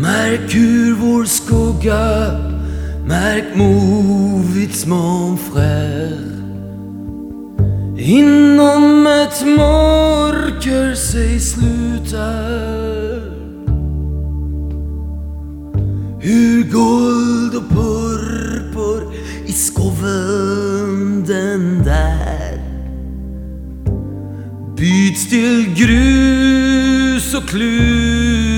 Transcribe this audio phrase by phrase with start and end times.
[0.00, 2.30] Märk hur vår skugga
[3.06, 6.30] Märk movits mon frère
[7.98, 12.40] Inom ett mörker sig slutar.
[16.20, 19.12] Hur guld och purpur
[19.46, 22.60] i skoven den där.
[24.76, 28.49] Byts till grus och klutar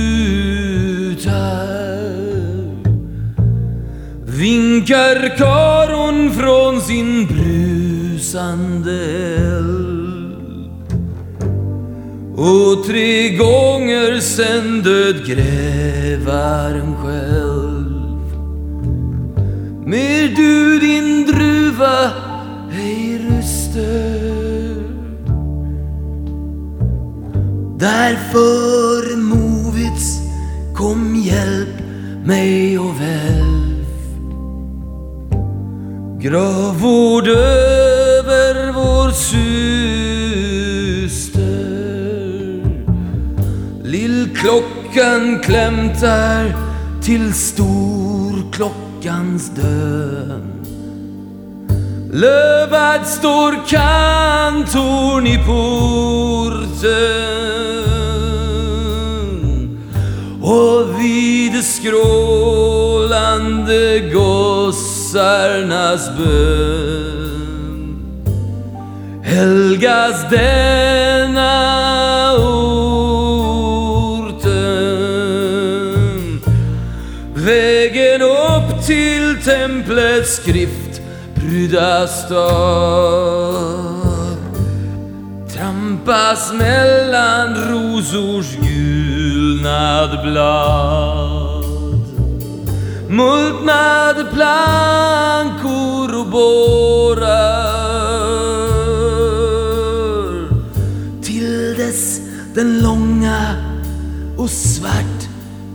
[4.42, 9.04] Vinkar karon från sin brusande
[9.36, 10.68] eld.
[12.36, 18.22] Och tre gånger sen död grävaren själv
[19.86, 22.10] Mer du din druva
[22.72, 24.82] ej röster
[27.78, 30.18] Därför Movits
[30.74, 31.82] kom hjälp
[32.24, 33.61] mig och väl.
[36.22, 39.42] Gravvård över vår syster.
[43.84, 46.56] Lillklockan klämtar
[47.02, 50.42] till storklockans död
[52.12, 55.52] Lövad står kantorn i porten.
[60.42, 63.98] Och vid det skrålande
[65.12, 67.88] gossarnas bön
[69.22, 71.52] helgas denna
[72.36, 73.42] orten
[77.34, 83.52] Vägen upp till templets skriftprydda stad
[85.54, 91.41] Trampas mellan rosors gulnad blad
[93.12, 97.72] Multnade plankor och bårar
[101.22, 102.20] Till dess
[102.54, 103.56] den långa
[104.36, 105.28] och svart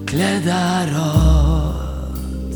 [0.05, 2.55] klädda rad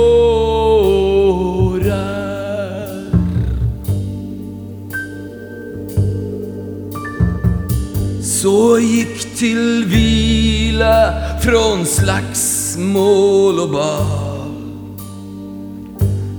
[8.23, 14.49] Så gick till vila från slagsmål och bal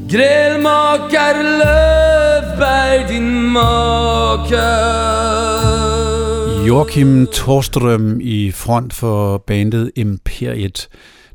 [0.08, 4.70] Grälmakar Löfberg din maka
[6.68, 10.90] Joachim Torstrøm i front for bandet Imperiet.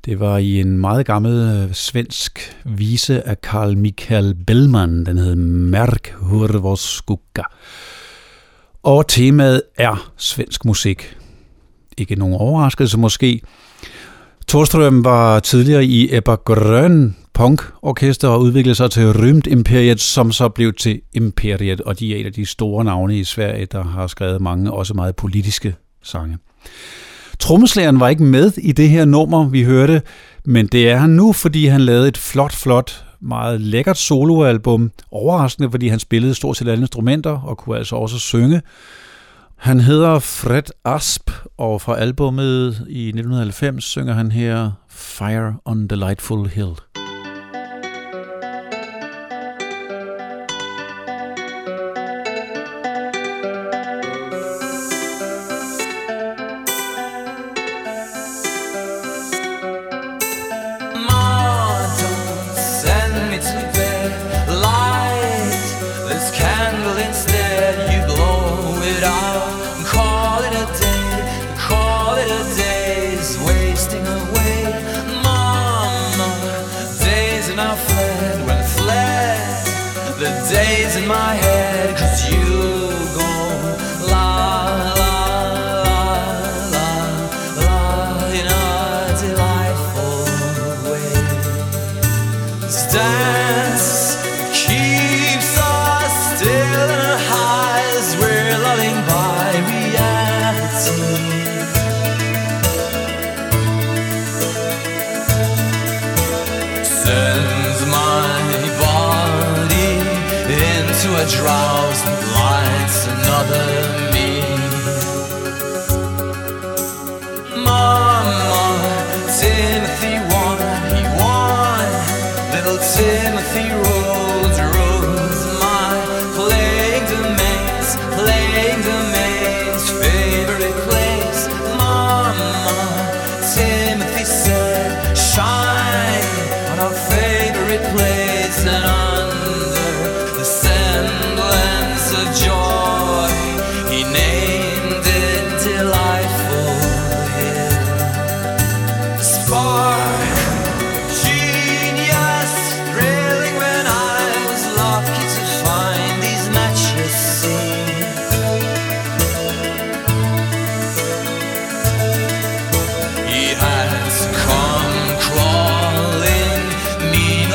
[0.04, 5.06] Det var i en meget gammel øh, svensk vise af Carl Michael Bellman.
[5.06, 7.42] Den hed Mærk hur skugga.
[8.82, 11.16] Og temaet er svensk musik.
[11.98, 13.40] Ikke nogen overraskelse måske.
[14.48, 16.36] Torstrøm var tidligere i Ebba
[17.34, 22.14] Punk orkester og udviklede sig til Rymt Imperiet, som så blev til Imperiet, og de
[22.14, 25.74] er et af de store navne i Sverige, der har skrevet mange også meget politiske
[26.02, 26.38] sange.
[27.38, 30.02] Trommeslageren var ikke med i det her nummer, vi hørte,
[30.44, 34.90] men det er han nu, fordi han lavede et flot, flot, meget lækkert soloalbum.
[35.10, 38.62] Overraskende, fordi han spillede stort set alle instrumenter og kunne altså også synge.
[39.64, 45.96] Han hedder Fred Asp, og fra albumet i 1990 synger han her Fire on the
[45.96, 46.74] Lightful Hill.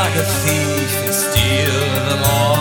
[0.10, 2.59] like a thief and steal them all.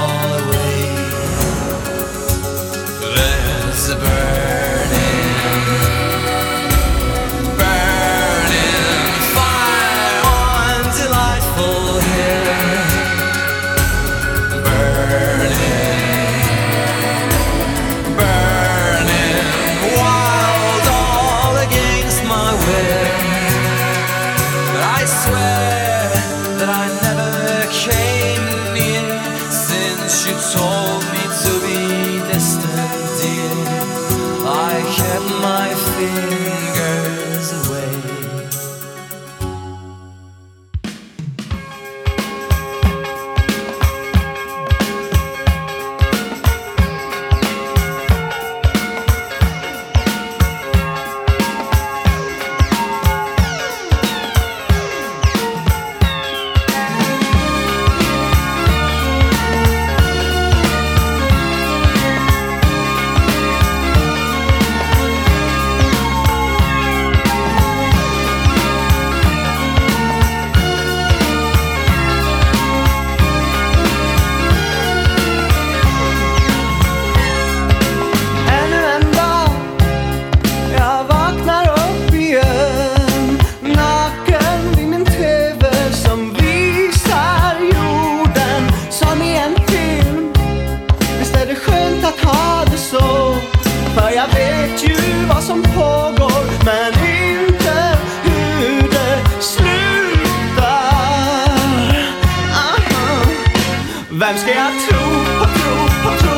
[105.47, 106.38] through, through.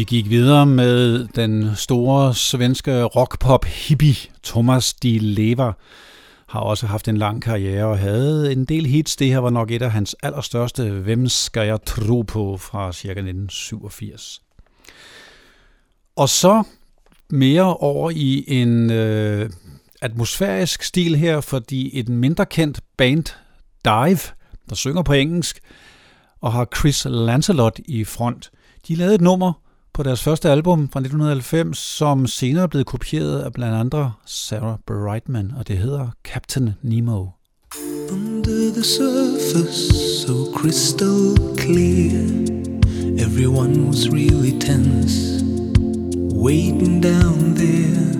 [0.00, 4.14] Vi gik videre med den store svenske rockpop hippie
[4.44, 5.72] Thomas Di Lever
[6.46, 9.16] har også haft en lang karriere og havde en del hits.
[9.16, 13.08] Det her var nok et af hans allerstørste Hvem skal jeg tro på fra ca.
[13.08, 14.42] 1987.
[16.16, 16.62] Og så
[17.30, 19.50] mere over i en øh,
[20.02, 23.24] atmosfærisk stil her, fordi et mindre kendt band,
[23.84, 24.34] Dive,
[24.68, 25.60] der synger på engelsk,
[26.40, 28.50] og har Chris Lancelot i front,
[28.88, 29.52] de lavede et nummer,
[29.92, 34.76] på deres første album fra 1990, som senere er blevet kopieret af blandt andre Sarah
[34.86, 37.26] Brightman, og det hedder Captain Nemo.
[38.12, 39.94] Under the surface,
[40.26, 42.50] so crystal clear
[43.18, 45.44] Everyone was really tense
[46.40, 48.10] Waiting down there.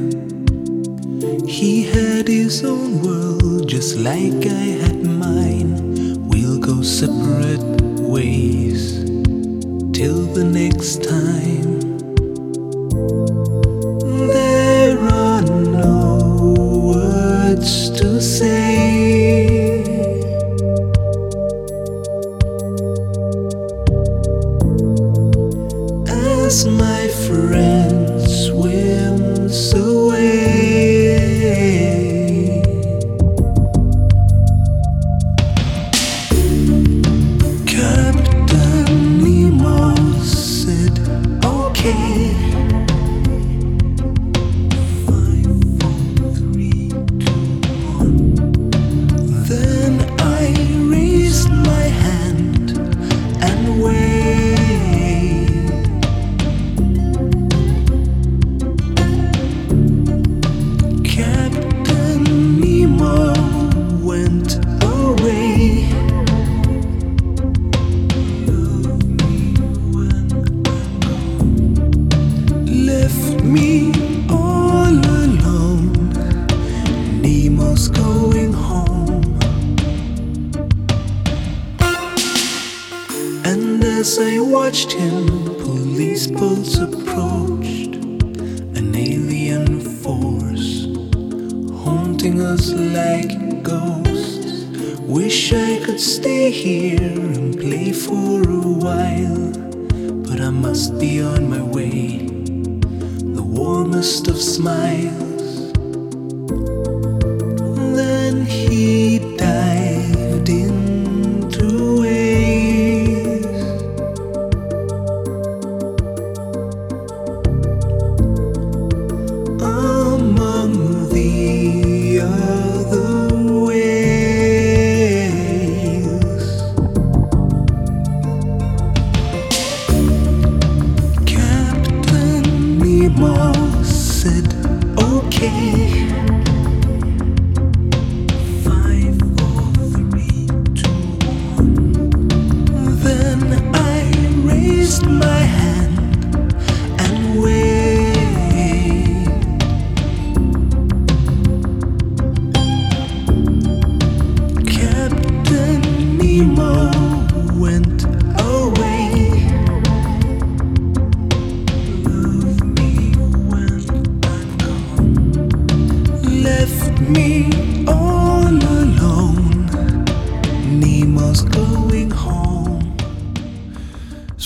[1.49, 6.29] He had his own world just like I had mine.
[6.29, 7.65] We'll go separate
[7.99, 9.00] ways.
[10.01, 11.99] Till the next time.
[14.29, 16.55] There are no
[16.95, 18.70] words to say.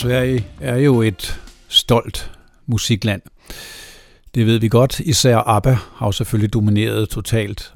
[0.04, 2.32] Sverige er jo et stolt
[2.66, 3.22] musikland.
[4.34, 5.00] Det ved vi godt.
[5.00, 7.74] Især ABBA har jo selvfølgelig domineret totalt.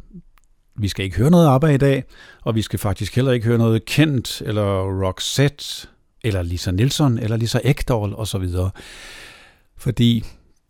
[0.77, 2.05] Vi skal ikke høre noget ABBA i dag,
[2.43, 5.89] og vi skal faktisk heller ikke høre noget Kent, eller Roxette,
[6.25, 8.49] eller Lisa Nilsson, eller Lisa Ekdahl osv.
[9.77, 10.25] Fordi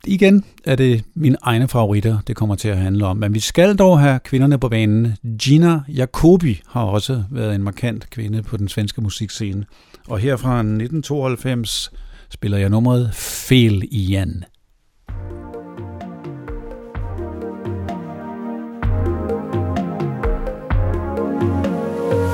[0.05, 3.17] igen er det mine egne favoritter, det kommer til at handle om.
[3.17, 5.15] Men vi skal dog have kvinderne på banen.
[5.39, 9.65] Gina Jacobi har også været en markant kvinde på den svenske musikscene
[10.09, 11.91] og her fra 1992
[12.29, 14.43] spiller jeg nummeret Fel Ian.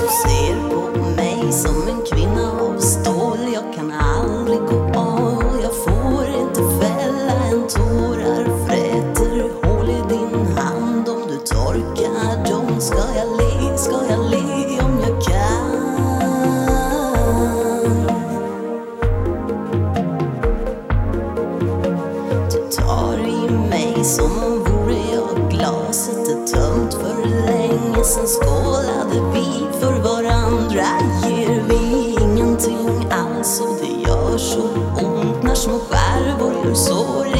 [0.02, 0.82] Du ser på
[1.18, 4.85] mig som en kvinna av stål, jag kan aldrig gå
[36.76, 37.35] soul.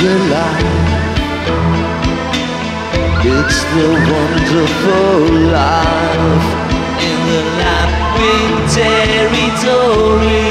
[0.00, 0.96] The life.
[3.24, 5.16] It's the wonderful
[5.56, 6.48] life
[7.08, 10.48] in the lapping territory.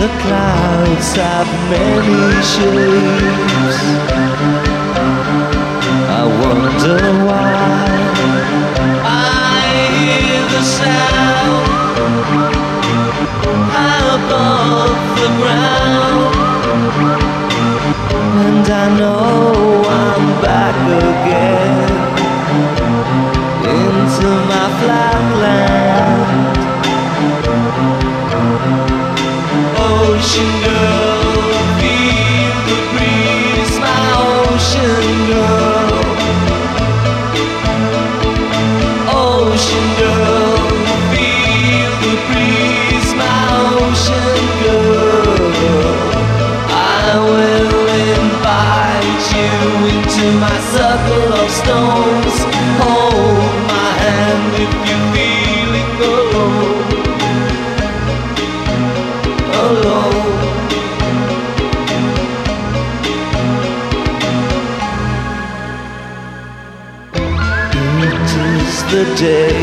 [0.00, 3.78] The clouds have many shapes.
[6.20, 7.54] I wonder why
[9.04, 9.64] I
[9.98, 11.75] hear the sound
[14.26, 16.34] above the ground,
[18.46, 20.76] and I know I'm back
[21.10, 21.90] again
[23.76, 26.30] into my flatland.
[29.78, 31.05] Ocean girl,
[50.34, 52.36] my circle of stones.
[52.80, 56.96] Hold my hand if you're feeling alone.
[59.66, 60.36] Alone.
[68.10, 69.62] It is the day.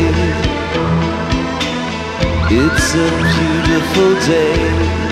[2.50, 5.04] It's a beautiful day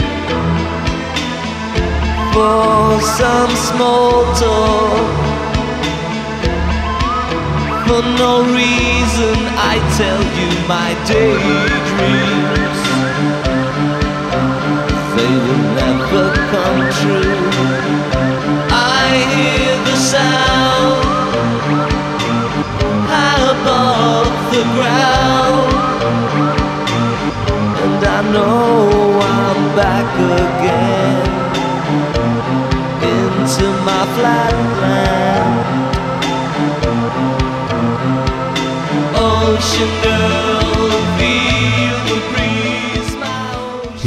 [2.33, 5.22] for some small talk.
[7.93, 9.37] For no reason,
[9.71, 12.81] I tell you my daydreams.
[15.15, 17.45] They will never come true.
[18.71, 21.05] I hear the sound
[23.13, 25.02] high above the ground.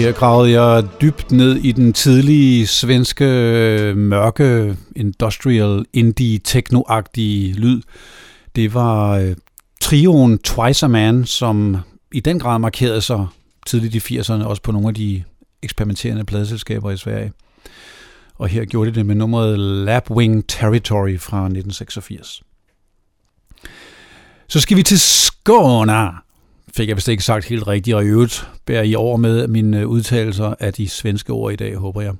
[0.06, 6.82] Her gravede jeg dybt ned i den tidlige svenske øh, mørke industrial indie techno
[7.54, 7.82] lyd.
[8.56, 9.36] Det var øh,
[9.82, 11.78] trioen Twice a Man, som
[12.12, 13.28] i den grad markerede sig
[13.68, 15.24] tidligt i 80'erne, også på nogle af de
[15.64, 17.32] eksperimenterende pladeselskaber i Sverige.
[18.36, 22.42] Og her gjorde de det med nummeret Lapwing Territory fra 1986.
[24.48, 26.25] Så skal vi til Skåne.
[26.78, 29.80] Fik jeg vist ikke sagt helt rigtigt, og i øvrigt bærer I over med mine
[29.80, 32.14] øh, udtalelser af de svenske ord i dag, håber jeg.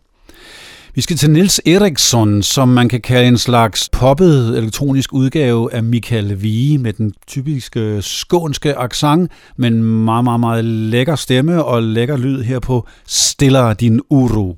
[0.94, 5.84] Vi skal til Nils Eriksson, som man kan kalde en slags poppet elektronisk udgave af
[5.84, 12.18] Michael Vige med den typiske skånske accent, men meget, meget, meget lækker stemme og lækker
[12.18, 14.58] lyd her på Stiller din uro.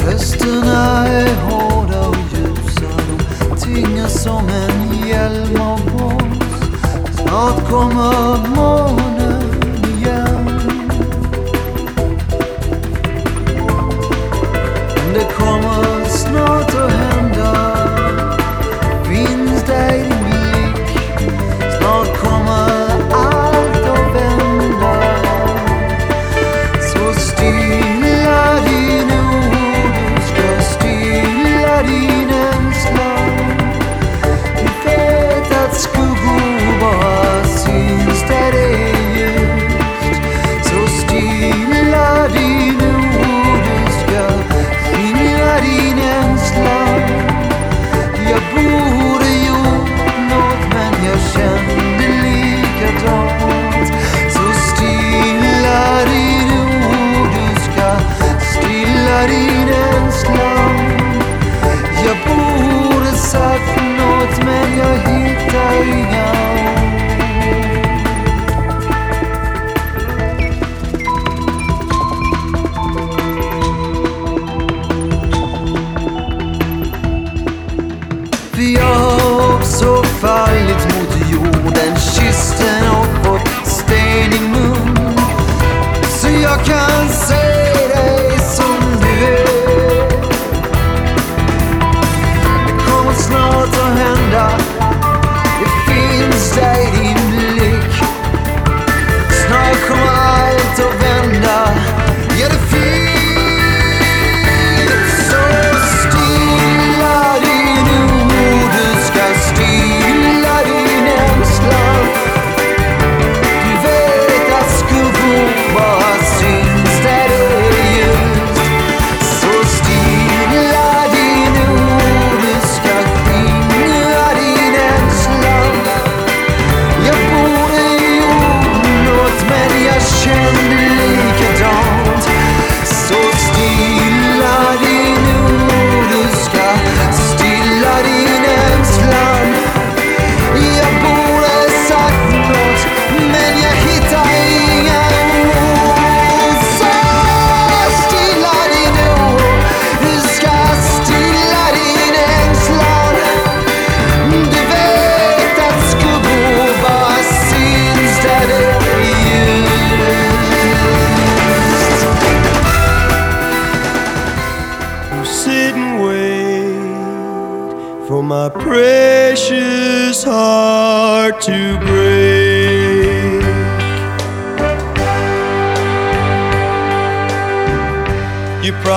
[0.00, 1.65] Høsten er hårda
[3.66, 6.60] de tynger som en hjälm av blås
[7.16, 9.42] Snart kommer månen
[9.84, 10.44] igjen.
[14.96, 17.05] Men Det kommer snart att hända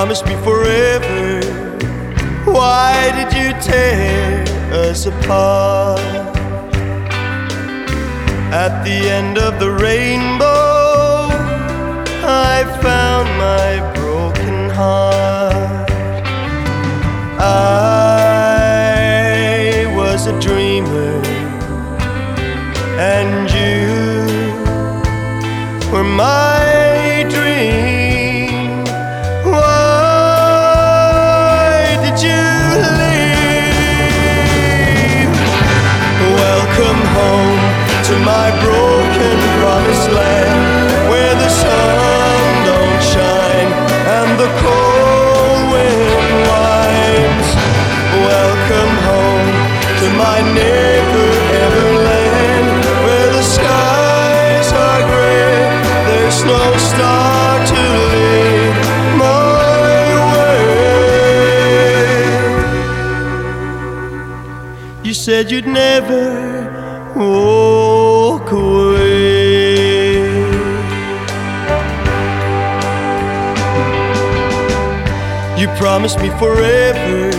[0.10, 1.40] promised me forever.
[2.52, 4.44] Why did you tear
[4.74, 6.00] us apart?
[8.52, 10.39] At the end of the rainbow,
[65.20, 70.14] said you'd never walk away.
[75.60, 77.32] You promised me forever,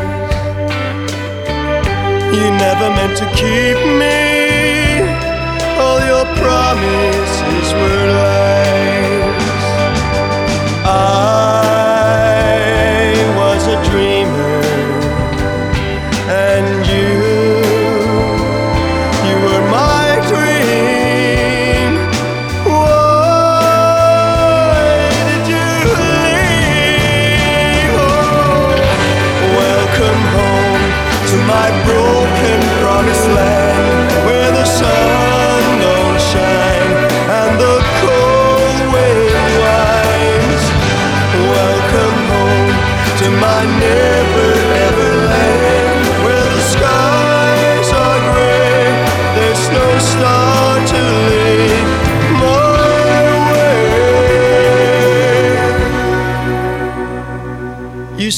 [2.37, 4.19] you never meant to keep me.
[5.83, 8.76] All your promises were lies.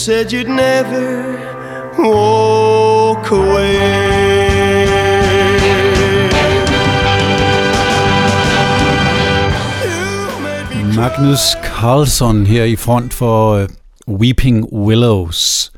[0.10, 1.06] Said you'd never
[2.00, 3.80] walk away.
[10.96, 13.70] Magnus Carlsson her i front for øh,
[14.08, 15.72] Weeping Willows.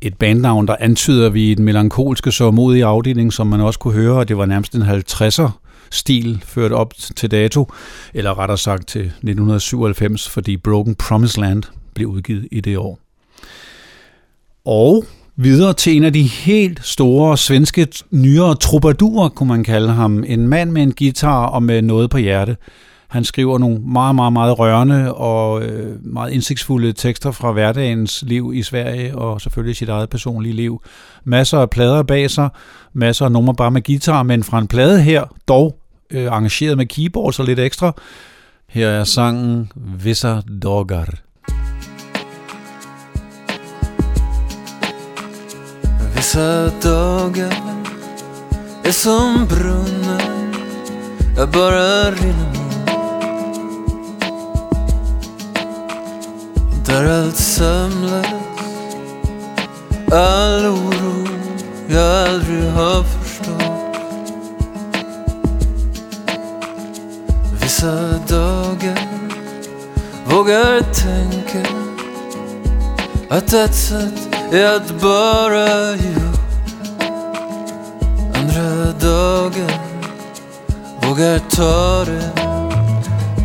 [0.00, 2.50] Et bandnavn, der antyder, at vi i den melankolske så
[2.84, 5.50] afdeling, som man også kunne høre, og det var nærmest en 50'er
[5.90, 7.72] stil ført op til dato,
[8.14, 11.62] eller rettere sagt til 1997, fordi Broken Promise Land
[11.94, 13.01] blev udgivet i det år.
[14.64, 15.04] Og
[15.36, 20.24] videre til en af de helt store svenske nyere troubadurer, kunne man kalde ham.
[20.26, 22.56] En mand med en guitar og med noget på hjerte.
[23.08, 28.52] Han skriver nogle meget, meget, meget rørende og øh, meget indsigtsfulde tekster fra hverdagens liv
[28.54, 30.82] i Sverige, og selvfølgelig sit eget personlige liv.
[31.24, 32.48] Masser af plader bag sig,
[32.92, 35.78] masser af numre bare med guitar, men fra en plade her, dog
[36.10, 37.92] øh, arrangeret med keyboards og lidt ekstra.
[38.68, 41.14] Her er sangen Vissa dagar.
[46.32, 47.54] Dessa dagar
[48.82, 50.52] är som brunnar
[51.36, 52.52] Jag bara rinner
[56.70, 58.26] mot Där allt samlas.
[60.12, 61.28] All oro
[61.88, 64.32] jag aldrig har förstått.
[67.62, 69.08] Vissa dagar
[70.26, 71.68] vågar tänka
[73.28, 76.14] att ett sätt Jag bara ju
[78.34, 79.70] Andra dagen
[81.02, 82.32] vågar ta det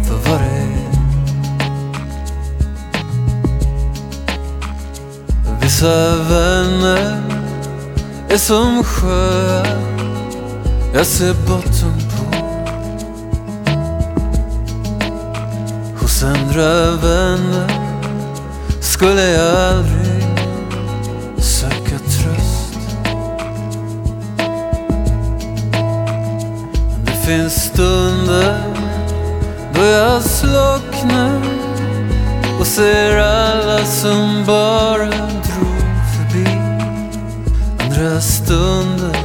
[0.08, 0.68] för vad det är
[5.62, 7.22] Vissa vänner
[8.30, 9.78] är som sjöar
[10.94, 12.38] jag ser botten på.
[16.02, 17.68] Hos andra vänner
[18.82, 19.97] skulle jag aldrig
[27.28, 28.64] finns stunder
[29.74, 31.42] då jag slocknar
[32.60, 36.48] och ser alla som bara drog förbi
[37.80, 39.18] Andra stunder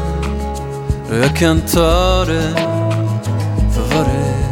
[1.11, 2.53] då jag kan ta det
[3.75, 4.43] för vad det är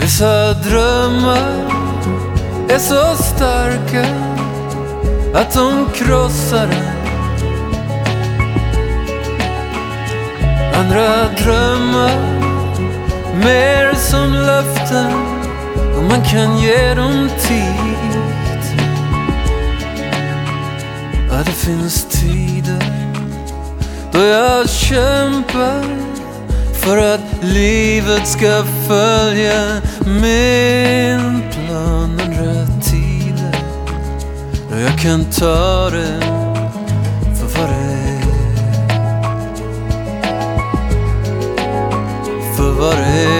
[0.00, 1.70] Vissa drömmar
[2.68, 4.06] är så starka
[5.34, 6.95] att de krossar en.
[10.76, 12.16] Andra drömmar
[13.44, 15.12] mer som löften
[15.96, 18.22] och man kan ge dem tid.
[21.30, 22.86] Ja, det finns tider
[24.12, 25.84] då jag kämpar
[26.72, 32.20] för att livet ska följa min plan.
[32.26, 33.58] Andra tider
[34.70, 36.35] då jag kan ta det
[42.76, 43.36] För vad det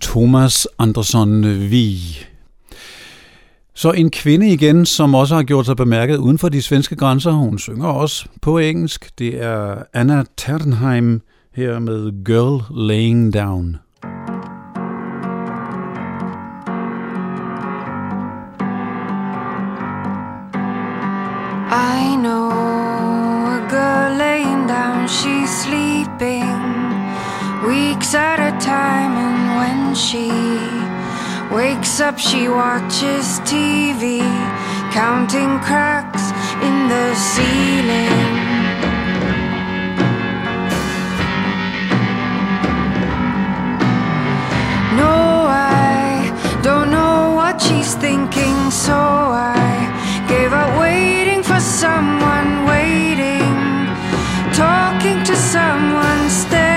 [0.00, 2.15] Thomas Andersson Vi.
[3.78, 7.30] Så en kvinde igen, som også har gjort sig bemærket uden for de svenske grænser.
[7.30, 9.10] Hun synger også på engelsk.
[9.18, 11.20] Det er Anna Ternheim
[11.54, 13.76] her med Girl Laying Down.
[21.70, 22.50] I know
[23.56, 26.56] a girl laying down, she's sleeping
[27.68, 30.85] weeks at a time, and when she
[31.50, 34.20] wakes up, she watches TV,
[34.92, 36.30] counting cracks
[36.62, 38.34] in the ceiling.
[44.96, 53.52] No, I don't know what she's thinking, so I gave up waiting for someone waiting,
[54.54, 56.75] talking to someone staring.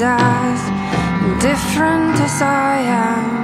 [0.00, 3.37] As different as I am.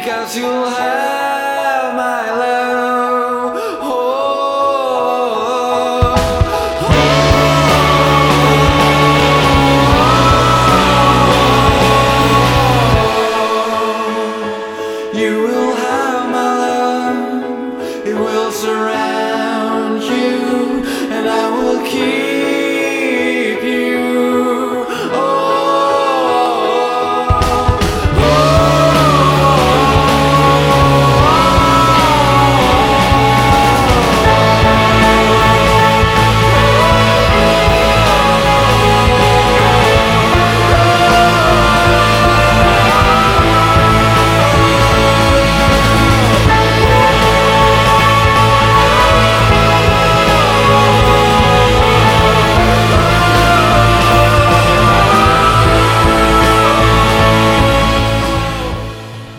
[0.00, 1.59] because you have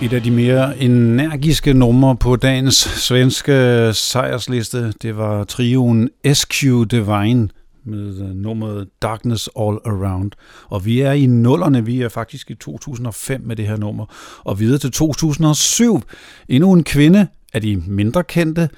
[0.04, 7.50] Et af de mere energiske numre på dagens svenske sejrsliste, det var trioen SQ Divine
[7.86, 10.32] med øh, nummeret Darkness All Around.
[10.70, 14.06] Og vi er i nullerne, vi er faktisk i 2005 med det her nummer.
[14.44, 16.02] Og videre til 2007,
[16.50, 17.28] endnu en kvinde.
[17.54, 18.70] Af de mindre kendte,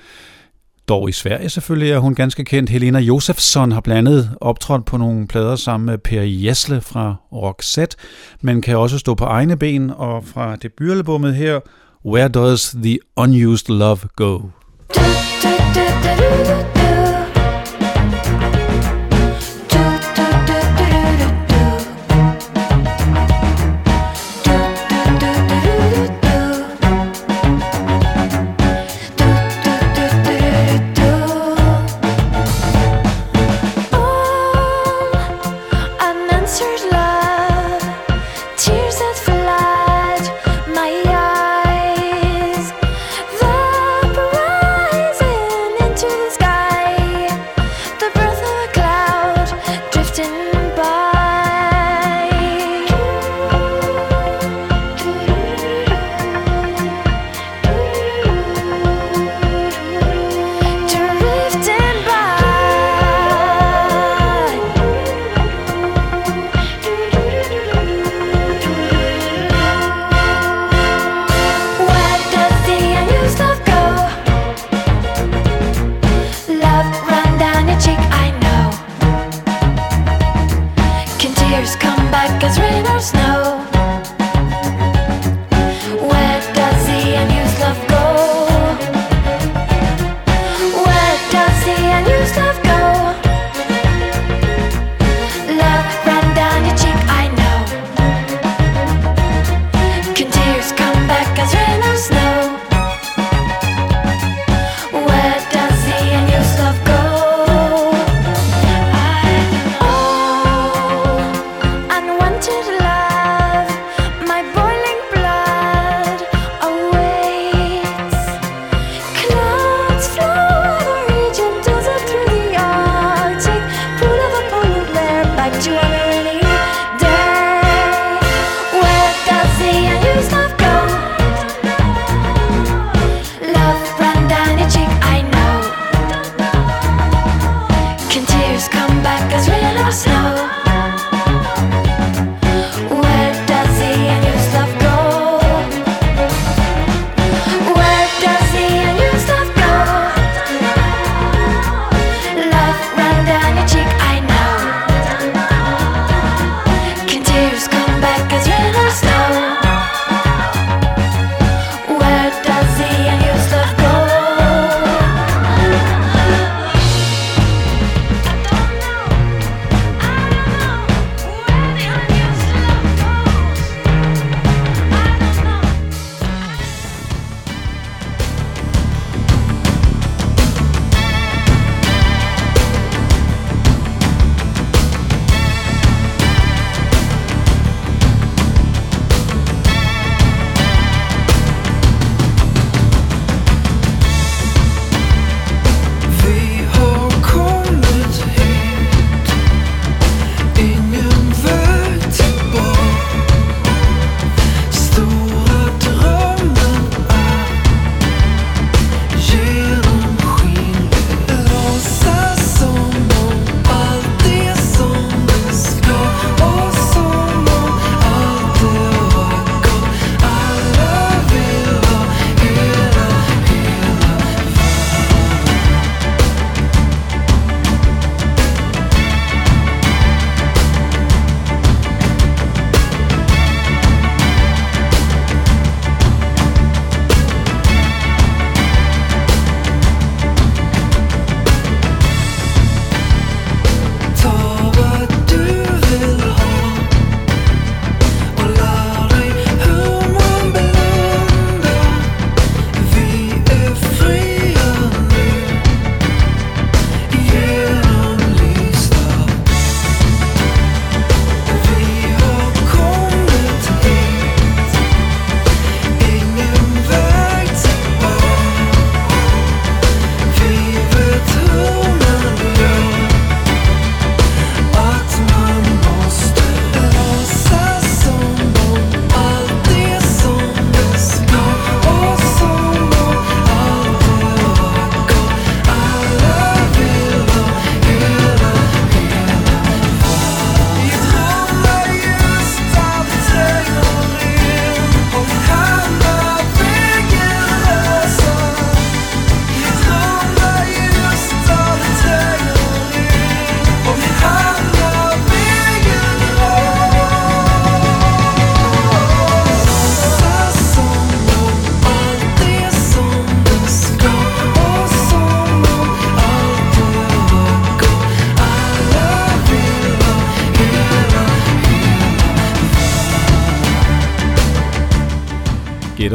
[0.89, 2.69] dog i Sverige selvfølgelig er hun ganske kendt.
[2.69, 7.97] Helena Josefsson har blandt andet optrådt på nogle plader sammen med Per Jesle fra Roxette,
[8.41, 11.59] men kan også stå på egne ben, og fra debutalbummet her,
[12.05, 14.39] Where Does the Unused Love Go?
[14.95, 16.82] Unanswered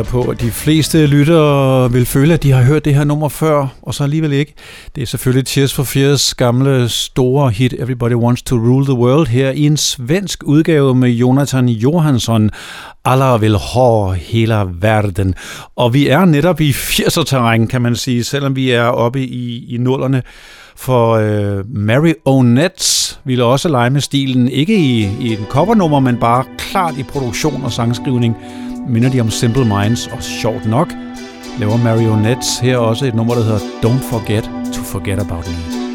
[0.08, 3.66] på, at de fleste lyttere vil føle, at de har hørt det her nummer før,
[3.82, 4.54] og så alligevel ikke.
[4.94, 9.26] Det er selvfølgelig Tears for Fears gamle store hit Everybody Wants to Rule the World
[9.26, 12.50] her i en svensk udgave med Jonathan Johansson.
[13.04, 15.34] Alla vil ha hela verden.
[15.76, 19.76] Og vi er netop i 80'er-terræn, kan man sige, selvom vi er oppe i, i
[19.78, 20.22] nullerne.
[20.76, 26.16] For øh, Mary O'Nets ville også lege med stilen, ikke i, i en covernummer, men
[26.16, 28.36] bare klart i produktion og sangskrivning.
[28.88, 30.92] Minder de om Simple Minds, og sjovt nok
[31.60, 35.87] laver Marionettes her også et nummer, der hedder Don't Forget to Forget About Me.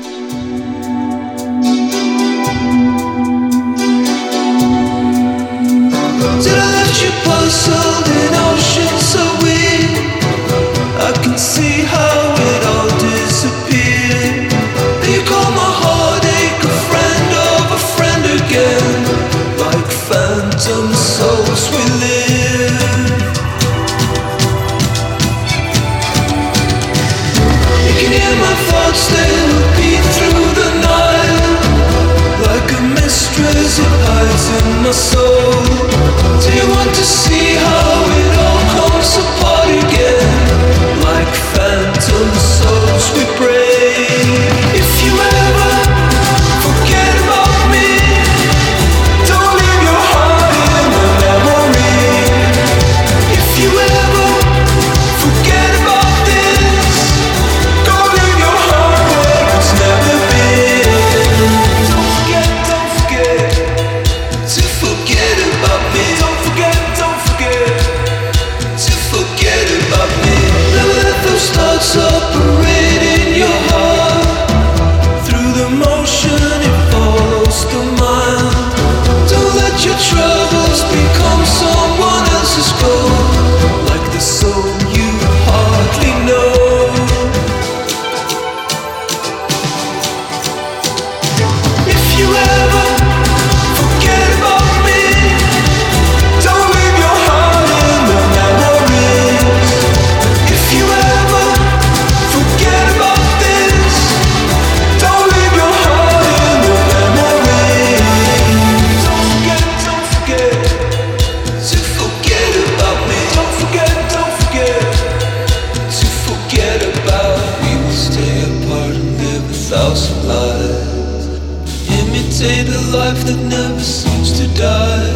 [122.93, 125.13] Life that never seems to die.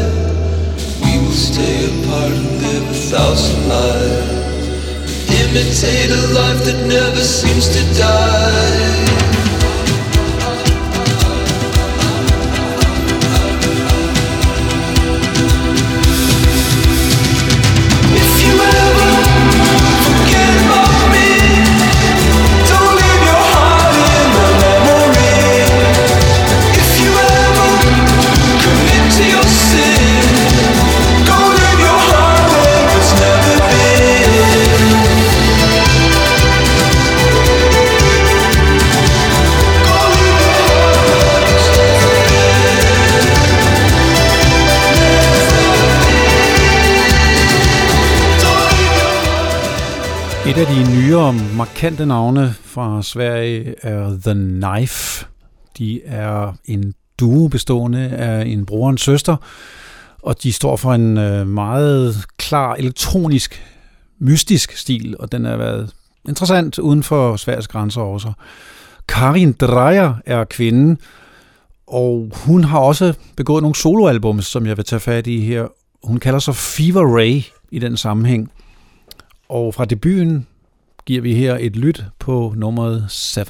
[1.04, 5.30] We will stay apart and live a thousand lives.
[5.42, 9.07] Imitate a life that never seems to die.
[51.28, 55.26] Af markante navne fra Sverige er The Knife.
[55.78, 59.36] De er en duo bestående af en bror og en søster,
[60.24, 63.64] og de står for en øh, meget klar elektronisk,
[64.20, 65.94] mystisk stil, og den har været
[66.28, 68.32] interessant uden for Sveriges grænser også.
[69.08, 70.98] Karin Dreyer er kvinden,
[71.88, 75.68] og hun har også begået nogle soloalbums, som jeg vil tage fat i her.
[76.04, 78.52] Hun kalder sig Fever Ray i den sammenhæng.
[79.50, 80.48] Og fra debuten
[81.08, 83.44] giver vi her et lyt på nummeret 7.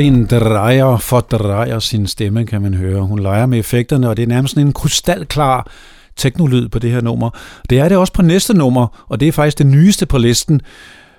[0.00, 3.02] Karin drejer fordrejer sin stemme, kan man høre.
[3.02, 5.70] Hun leger med effekterne, og det er nærmest en krystalklar
[6.16, 7.30] teknolyd på det her nummer.
[7.70, 10.60] Det er det også på næste nummer, og det er faktisk det nyeste på listen.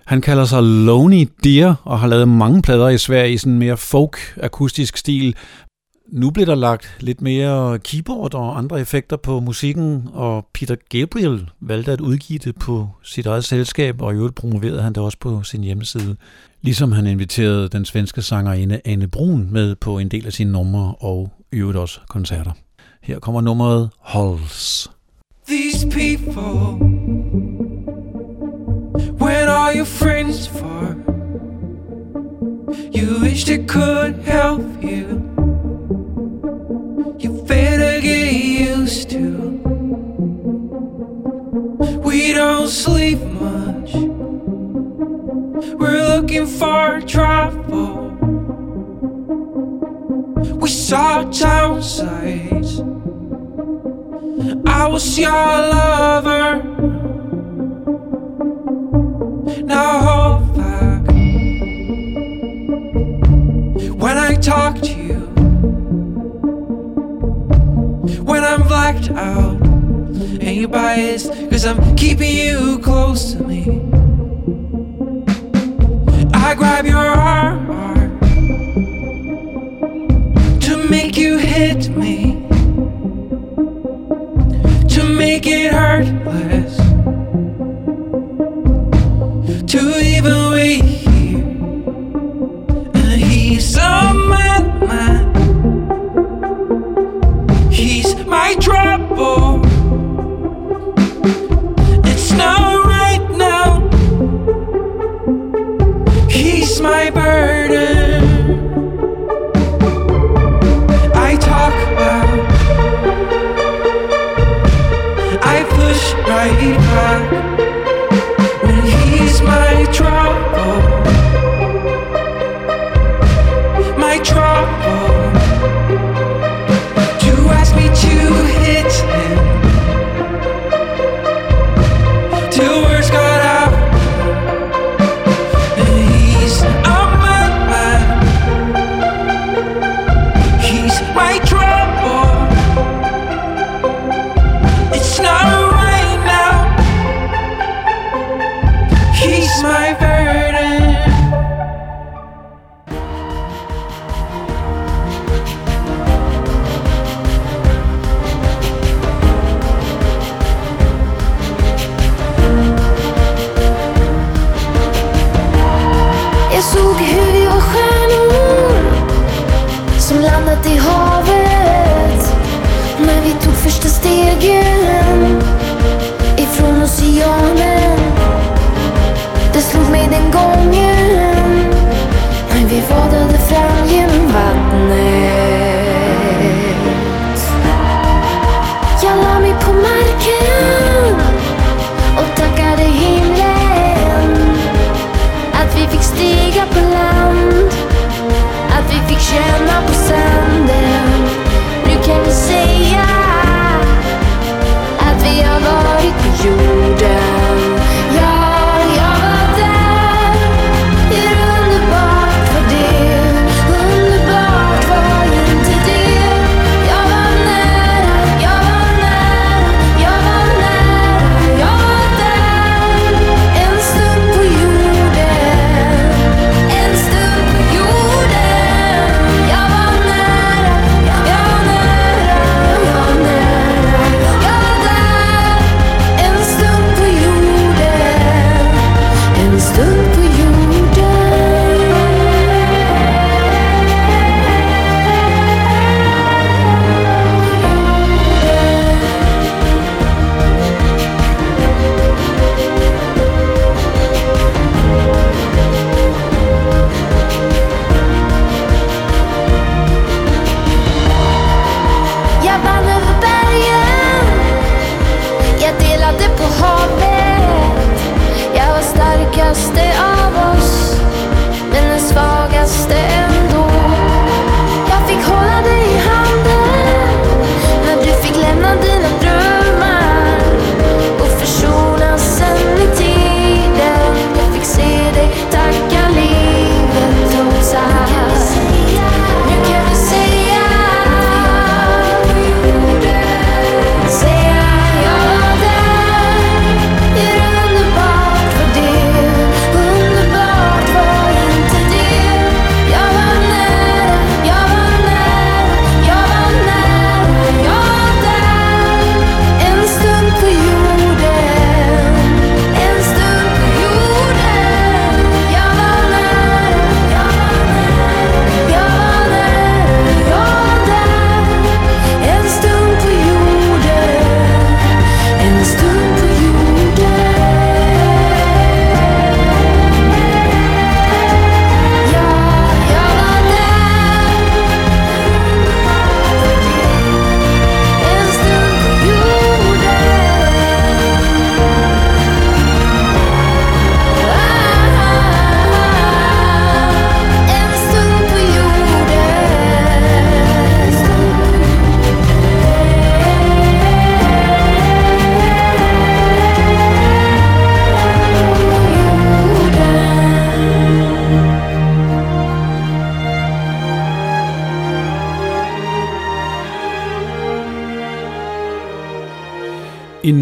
[0.05, 3.77] Han kalder sig Lonely Deer og har lavet mange plader i Sverige i sådan mere
[3.77, 5.35] folk-akustisk stil.
[6.11, 11.49] Nu bliver der lagt lidt mere keyboard og andre effekter på musikken, og Peter Gabriel
[11.59, 15.17] valgte at udgive det på sit eget selskab, og i øvrigt promoverede han det også
[15.21, 16.15] på sin hjemmeside.
[16.63, 20.95] Ligesom han inviterede den svenske sangerinde Anne Brun med på en del af sine numre
[20.99, 22.51] og øvrigt også koncerter.
[23.03, 24.91] Her kommer nummeret Halls.
[25.47, 26.61] These people,
[29.21, 30.95] when are your friends for?
[32.97, 35.21] You wish they could help you.
[37.23, 38.33] You better get
[38.77, 39.51] used to.
[42.05, 43.40] We don't sleep much.
[46.31, 48.07] Looking for trouble.
[50.61, 52.79] We saw town sights.
[54.65, 56.63] I was your lover.
[59.65, 61.05] Now hold back.
[64.01, 65.19] When I talk to you,
[68.23, 73.80] when I'm blacked out, and you biased, cause I'm keeping you close to me.
[76.51, 78.21] I grab your heart
[80.63, 82.45] to make you hit me
[84.89, 86.60] to make it hurt less.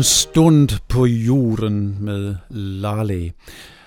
[0.03, 3.31] Stund på jorden med Lale.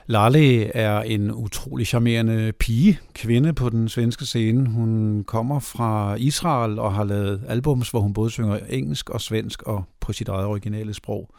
[0.06, 4.68] Lale er en utrolig charmerende pige, kvinde på den svenske scene.
[4.68, 9.62] Hun kommer fra Israel og har lavet albums, hvor hun både synger engelsk og svensk
[9.62, 11.34] og på sit eget originale sprog.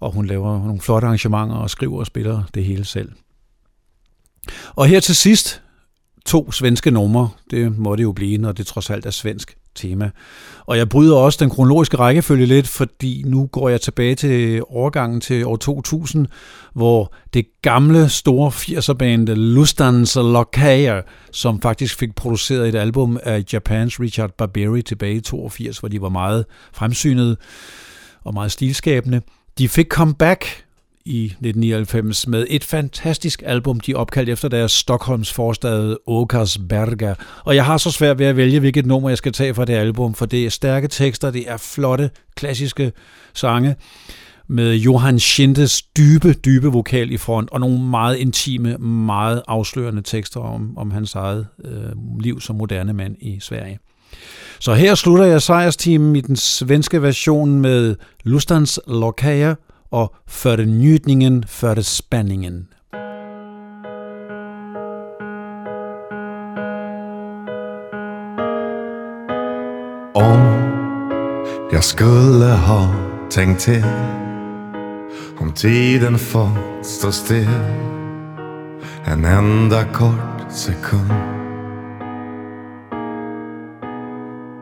[0.00, 3.12] Og hun laver nogle flotte arrangementer og skriver og spiller det hele selv.
[4.74, 5.62] Og her til sidst
[6.26, 7.30] to svenske numre.
[7.50, 10.10] Det må det jo blive, når det trods alt er svensk tema.
[10.66, 15.20] Og jeg bryder også den kronologiske rækkefølge lidt, fordi nu går jeg tilbage til overgangen
[15.20, 16.26] til år 2000,
[16.74, 21.00] hvor det gamle store 80'er-band Lustans Lokaya,
[21.32, 26.00] som faktisk fik produceret et album af Japans Richard Barberi tilbage i 82, hvor de
[26.00, 27.36] var meget fremsynede
[28.24, 29.20] og meget stilskabende.
[29.58, 30.64] De fik comeback
[31.04, 37.14] i 1999 med et fantastisk album, de opkaldt efter deres Stockholms forstad Åkersberga.
[37.44, 39.74] Og jeg har så svært ved at vælge, hvilket nummer jeg skal tage fra det
[39.74, 42.92] album, for det er stærke tekster, det er flotte, klassiske
[43.34, 43.76] sange
[44.48, 50.40] med Johan Schindes dybe, dybe vokal i front, og nogle meget intime, meget afslørende tekster
[50.40, 53.78] om, om hans eget øh, liv som moderne mand i Sverige.
[54.60, 59.54] Så her slutter jeg sejrsteamen i den svenske version med Lustans Lokaja
[59.92, 62.66] og för njutningen, för spänningen.
[70.14, 70.40] Om
[71.72, 72.94] jeg skulle have
[73.30, 73.84] tänkt till
[75.40, 77.48] Om tiden fått stå still
[79.06, 81.12] En enda kort sekund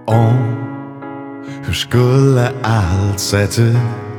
[0.07, 0.57] Om
[1.64, 4.10] hur skulle allt sett ut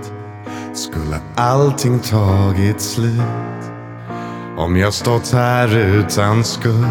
[0.73, 3.71] skulle allting tagit slut
[4.57, 6.87] om jag stått här utan skuld.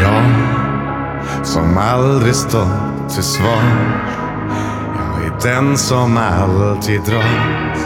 [0.00, 0.24] Jag
[1.42, 3.62] som aldrig stått till svar.
[4.96, 7.78] Jag är den som alltid dras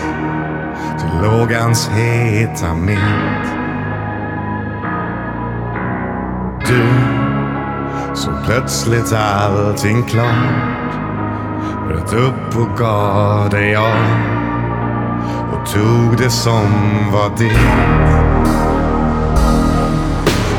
[0.99, 3.47] till lågans heta mitt.
[6.67, 6.85] Du,
[8.15, 11.06] så plötsligt allting klart
[12.13, 13.97] upp och gav dig av
[15.53, 16.65] och tog det som
[17.13, 17.59] var ditt.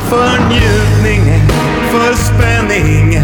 [0.10, 1.48] För njutningen,
[1.92, 3.24] för spänningen,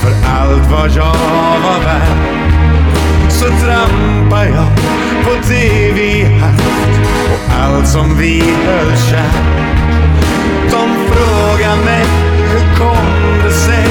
[0.00, 1.16] för allt vad jag
[1.62, 2.38] var värd
[3.30, 4.68] så trampar jag
[5.24, 7.00] på det vi haft
[7.32, 9.78] och allt som vi höll kärt.
[10.70, 12.06] De frågar mig,
[12.52, 13.86] hur kom det sig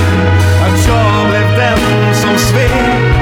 [0.62, 3.17] att jag blev den som svek?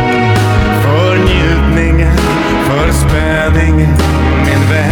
[1.18, 2.18] Njutningen,
[2.66, 3.98] för spänningen,
[4.46, 4.92] min vän.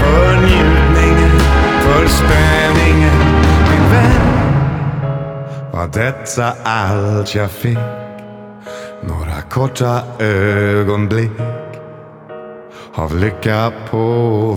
[0.00, 1.38] För njutningen,
[1.80, 3.18] för spänningen,
[3.70, 4.20] min vän.
[5.72, 7.78] Var detta allt jag fick?
[9.02, 11.32] Några korta ögonblick
[12.94, 13.98] av lycka på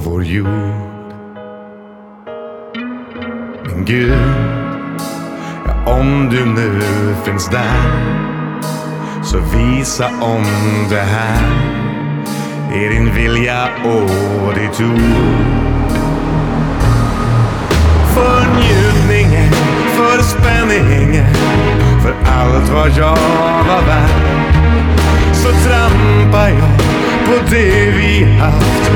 [0.06, 0.94] vår jord.
[3.66, 4.14] Min Gud,
[5.66, 6.82] ja, om du nu
[7.26, 8.23] finns där
[9.34, 10.44] så visa om
[10.90, 11.42] det här
[12.74, 15.92] är din vilja och ditt ord.
[18.14, 19.54] För njutningen,
[19.96, 21.36] för spänningen,
[22.04, 23.18] för allt vad jag
[23.68, 24.56] var värd.
[25.34, 26.78] Så trampar jag
[27.26, 28.92] på det vi haft.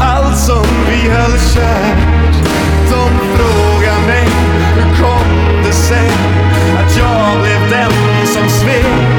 [0.00, 2.34] Allt som vi höll kärt.
[2.90, 4.28] De frågar mig,
[4.74, 6.10] hur kom det sig
[6.78, 7.92] att jag blev den
[8.26, 9.13] som svek?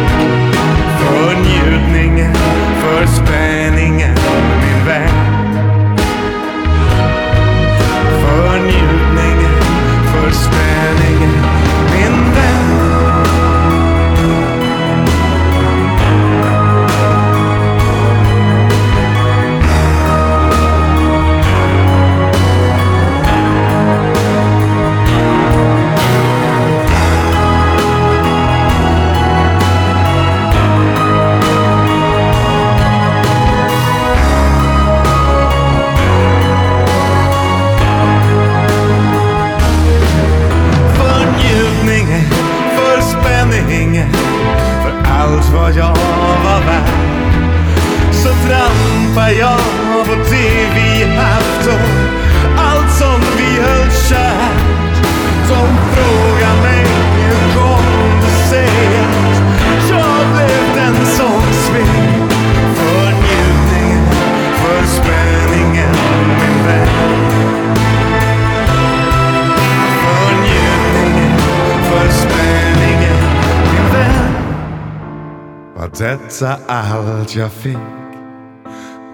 [77.26, 77.78] Allt jag fick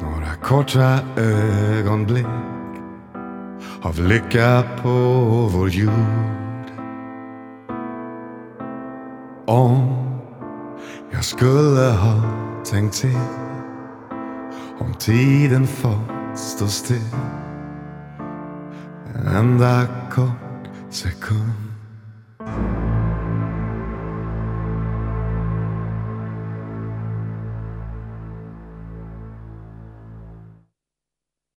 [0.02, 2.26] Några korta ögonblick.
[3.82, 4.90] Av lycka på
[5.54, 6.72] vår jord.
[9.48, 10.06] Om
[11.12, 12.24] jag skulle ha
[12.72, 13.18] tänkt till.
[14.80, 17.16] Om tiden fått stå still.
[19.16, 21.71] En enda kort sekund.